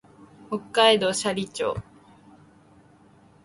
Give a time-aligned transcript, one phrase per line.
[0.49, 1.75] 北海道斜里町